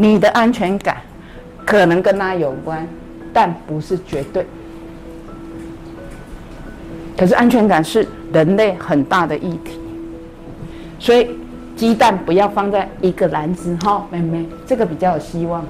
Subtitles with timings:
[0.00, 0.96] 你的安全感
[1.66, 2.88] 可能跟他有关，
[3.34, 4.46] 但不是绝对。
[7.18, 9.78] 可是安全感是人类很大的议题，
[10.98, 11.28] 所以
[11.76, 15.68] 鸡蛋不要放在一个篮子哈，妹妹，这个比较有希望哈。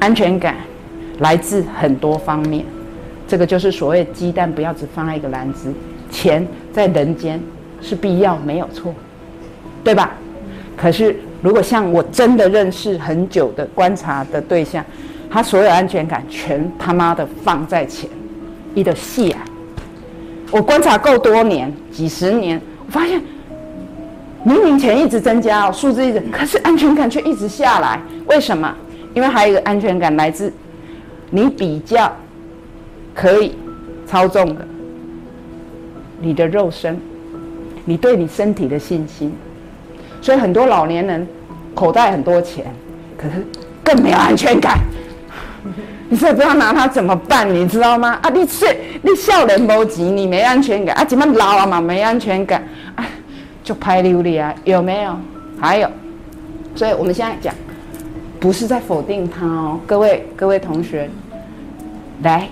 [0.00, 0.56] 安全感
[1.18, 2.64] 来自很多方面，
[3.28, 5.70] 这个就是所谓鸡蛋不要只放在一个篮子，
[6.10, 7.38] 钱在人间
[7.82, 8.94] 是必要，没有错，
[9.84, 10.14] 对吧？
[10.76, 14.84] 可是如果像我真的认识很久的观察的对象。
[15.30, 18.08] 他所有安全感全他妈的放在钱，
[18.72, 19.44] 一的戏啊！
[20.52, 23.20] 我观察够多年，几十年，我发现
[24.44, 28.00] 明明钱一直增加，数字一直，可是安全感却一直下来。
[28.26, 28.72] 为什么？
[29.12, 30.52] 因为还有一个安全感来自
[31.30, 32.16] 你比较
[33.12, 33.56] 可以
[34.06, 34.64] 操纵的
[36.20, 36.96] 你的肉身，
[37.84, 39.34] 你对你身体的信心。
[40.24, 41.28] 所以很多老年人
[41.74, 42.64] 口袋很多钱，
[43.14, 43.46] 可是
[43.82, 44.78] 更没有安全感。
[46.08, 48.18] 你是不知道拿他怎么办，你知道吗？
[48.22, 48.64] 啊，你是
[49.02, 53.04] 你笑脸不急，你没安全感啊，怎么老了嘛没安全感，啊，
[53.62, 55.14] 就拍溜里啊，有没有？
[55.60, 55.86] 还有，
[56.74, 57.54] 所以我们现在讲，
[58.40, 61.10] 不是在否定他哦，各位各位同学，
[62.22, 62.48] 来，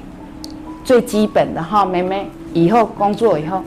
[0.85, 3.63] 最基本的哈，妹妹，以后工作以后，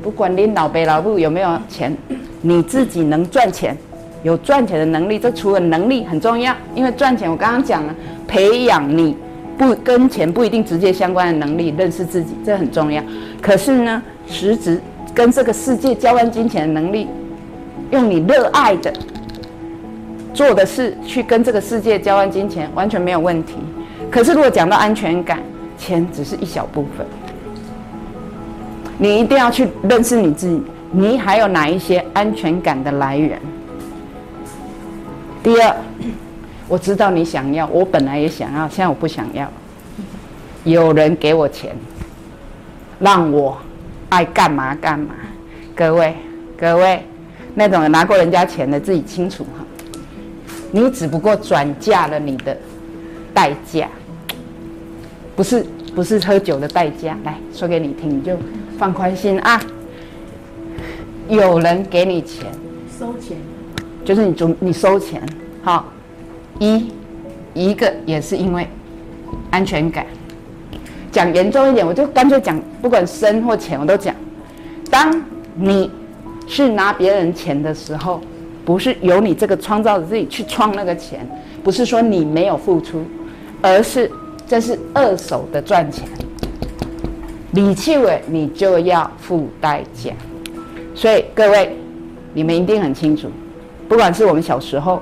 [0.00, 1.96] 不管你老爸老母有没有钱，
[2.40, 3.76] 你自己能赚钱，
[4.22, 7.94] 有赚钱的能力，这除了能力很重要，因为赚钱我刚刚讲了，
[8.26, 9.16] 培养你。
[9.58, 13.02] 不跟钱不一定直接相关的能力，认识自己这很重要。
[13.42, 14.80] 可是呢，实质
[15.12, 17.08] 跟这个世界交换金钱的能力，
[17.90, 18.92] 用你热爱的
[20.32, 23.54] 做的事去跟这个世界交换金钱，完全没有问题。
[24.08, 25.40] 可是如果讲到安全感，
[25.76, 27.04] 钱只是一小部分。
[28.96, 33.40] 你一定要去认识你自己，你还有哪一些安全感的来源？
[35.42, 35.76] 第二。
[36.70, 39.50] 我知道你想要，我本来也想要，现在我不想要。
[40.64, 41.74] 有人给我钱，
[42.98, 43.56] 让我
[44.10, 45.14] 爱干嘛干嘛。
[45.74, 46.14] 各位，
[46.58, 47.02] 各位，
[47.54, 49.64] 那种拿过人家钱的自己清楚哈。
[50.70, 52.54] 你只不过转嫁了你的
[53.32, 53.88] 代价，
[55.34, 55.64] 不是
[55.94, 57.16] 不是喝酒的代价。
[57.24, 58.36] 来说给你听，你就
[58.78, 59.58] 放宽心啊。
[61.28, 62.46] 有人给你钱，
[62.98, 63.36] 收钱，
[64.04, 65.22] 就是你准你收钱，
[65.62, 65.84] 好。
[66.58, 66.90] 一，
[67.54, 68.66] 一个也是因为
[69.50, 70.04] 安全感。
[71.12, 74.14] 讲严重一点，我就干脆讲，不管生或钱，我都讲。
[74.90, 75.22] 当
[75.54, 75.90] 你
[76.46, 78.20] 是拿别人钱的时候，
[78.64, 81.24] 不是由你这个创造者自己去创那个钱，
[81.62, 83.04] 不是说你没有付出，
[83.62, 84.10] 而是
[84.46, 86.08] 这是二手的赚钱。
[87.52, 90.10] 李气伟，你就要付代价。
[90.98, 91.76] 所以各位，
[92.34, 93.30] 你们一定很清楚，
[93.88, 95.00] 不管是我们小时候。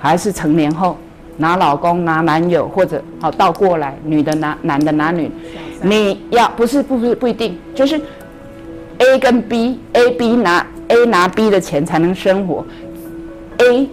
[0.00, 0.96] 还是成年后
[1.38, 5.28] 拿老公拿男友或者好倒过来，女的拿男的拿女，
[5.82, 8.00] 你要不是不是不一定，就是
[8.98, 12.64] A 跟 B，A B 拿 A 拿 B 的钱才能生活
[13.56, 13.88] ，A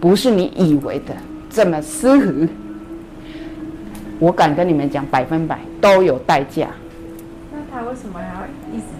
[0.00, 1.14] 不是你以为的
[1.50, 2.48] 这么私合，
[4.18, 6.68] 我敢跟你们讲，百分百都有代价。
[7.52, 8.93] 那他为什么还要一直？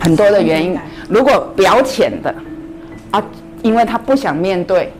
[0.00, 0.76] 很多的原因，
[1.08, 2.34] 如果表浅的
[3.12, 3.22] 啊，
[3.62, 4.92] 因为他不想面对。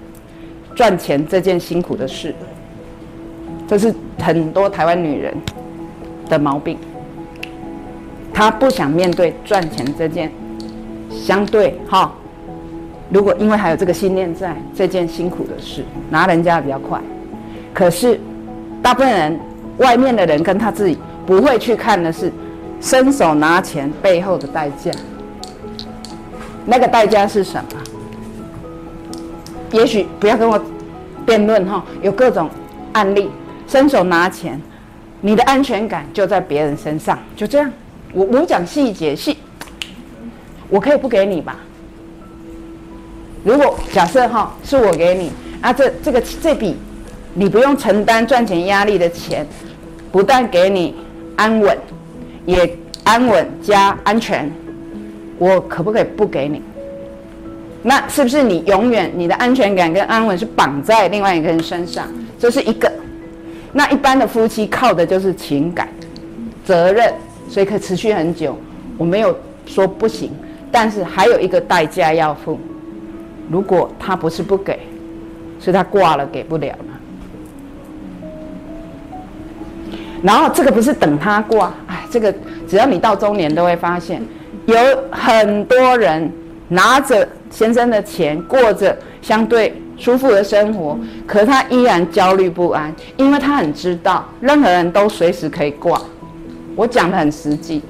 [0.73, 2.35] 赚钱这件辛苦的事，
[3.69, 5.35] 这是很多台湾女人
[6.27, 6.79] 的毛病。
[8.33, 10.33] 她不想面对赚钱这件
[11.11, 12.11] 相对哈，
[13.11, 16.99] 如果因为还有这个信念在，这件辛苦的事拿人家比较快。
[17.75, 18.19] 可是
[18.81, 19.39] 大部分人，
[19.79, 20.97] 外面的人跟他自己
[21.27, 22.33] 不会去看的是，
[22.81, 24.91] 伸手拿钱背后的代价。
[26.67, 27.81] 那个代价是什么？
[29.73, 30.61] 也许不要跟我
[31.25, 32.51] 辩论哈，有各种
[32.93, 33.31] 案例，
[33.69, 34.61] 伸手拿钱，
[35.21, 37.71] 你的安全感就在别人身上，就这样。
[38.13, 39.39] 我我讲细节细，
[40.69, 41.57] 我可以不给你吧？
[43.45, 45.31] 如果假设哈是我给你
[45.63, 46.77] 啊，这这个这笔
[47.33, 49.47] 你不用承担赚钱压力的钱，
[50.11, 50.95] 不但给你
[51.37, 51.79] 安稳，
[52.51, 54.51] 也安稳加安全，
[55.39, 56.61] 我可不可以不给你？
[57.83, 62.07] 那是不是你永远你的安全感跟安稳是绑在另外一个人身上？
[62.39, 62.91] 这是一个。
[63.73, 65.89] 那一般的夫妻靠的就是情感、
[66.65, 67.15] 责任，
[67.49, 68.59] 所以可以持续很久。
[68.99, 70.31] 我没有说不行，
[70.73, 72.59] 但是还有一个代价要付。
[73.49, 74.79] 如果他不是不给，
[75.61, 76.85] 是他挂了给不了了。
[80.23, 81.73] 然后这个不是等他挂，
[82.11, 82.35] 这个
[82.69, 84.21] 只要你到中年都会发现，
[84.67, 84.77] 有
[85.11, 86.31] 很多人。
[86.73, 90.97] 拿着先生的钱，过着相对舒服的生活，
[91.27, 96.01] 可他依然焦虑不安，因为他很知道任何人都随时可以挂。
[96.77, 97.83] 我讲的很实际，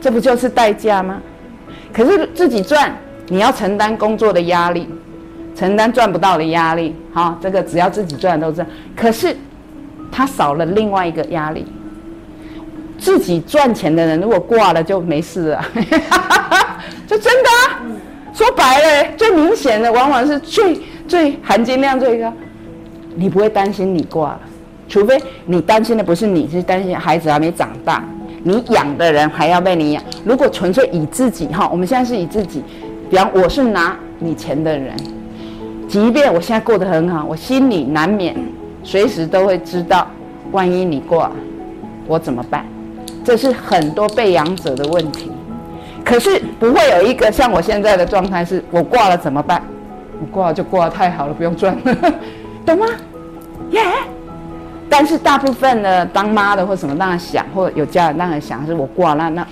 [0.00, 1.20] 这不就是代价吗？
[1.92, 2.90] 可是自己赚，
[3.28, 4.88] 你要承担工作的压力，
[5.54, 6.96] 承担赚不到的压力。
[7.12, 8.70] 好，这个只要自己赚都这样。
[8.96, 9.36] 可是
[10.10, 11.66] 他少了另外一个压力。
[13.00, 15.64] 自己赚钱的人，如果挂了就没事了，
[17.08, 17.82] 就真的啊。
[18.32, 22.32] 说白了，最明显的往往是最最含金量最高。
[23.16, 24.40] 你不会担心你挂了，
[24.88, 28.04] 除非你担心的不是你，是担心孩子还没长大，
[28.44, 30.02] 你养的人还要被你养。
[30.24, 32.62] 如果纯粹以自己哈，我们现在是以自己，
[33.10, 34.94] 比方我是拿你钱的人，
[35.88, 38.36] 即便我现在过得很好，我心里难免
[38.84, 40.06] 随时都会知道，
[40.52, 41.30] 万一你挂，
[42.06, 42.64] 我怎么办？
[43.30, 45.30] 这是很多被养者的问题，
[46.04, 49.62] 可是不会有一个像我现在的状态，是我挂了怎么办？
[50.20, 51.78] 我挂了就挂了，太好了，不用赚，
[52.66, 52.86] 懂吗？
[53.70, 53.80] 耶！
[54.88, 59.46] 但是大部分的当妈的或什么当然想，或有家人当然想，是我挂了，那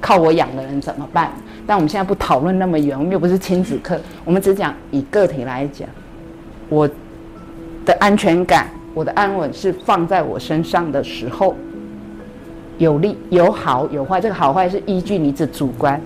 [0.00, 1.30] 靠我养的人怎么办？
[1.64, 5.88] 但我们现在不讨论那么远，我们又不是亲子课，我们只讲以个体来讲，
[6.68, 6.88] 我
[7.86, 11.54] 的安全感、我的安稳是放在我身上的时候。
[12.82, 16.00] 有利有好有坏，这个好坏是依据你的主观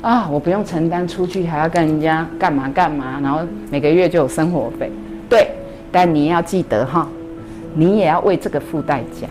[0.00, 3.40] 啊，我不用承担出去还要跟人家干嘛干嘛，然后
[3.70, 4.90] 每个月就有生活费，
[5.28, 5.50] 对，
[5.92, 7.06] 但你要记得哈，
[7.74, 9.28] 你也要为这个付代价。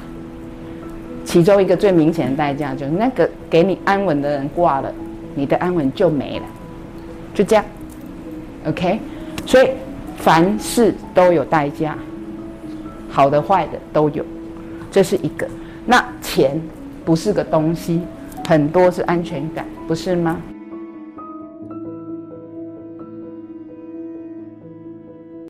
[1.25, 4.93] 其中一个最明显的代价就是那个给你安稳的人挂了，
[5.33, 6.45] 你的安稳就没了，
[7.33, 7.65] 就这样
[8.67, 8.99] ，OK？
[9.47, 9.71] 所以
[10.17, 11.97] 凡事都有代价，
[13.09, 14.23] 好的坏的都有，
[14.91, 15.47] 这是一个。
[15.87, 16.61] 那钱。
[17.05, 18.01] 不是个东西，
[18.47, 20.41] 很多是安全感，不是吗？